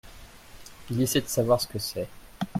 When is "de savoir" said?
1.21-1.61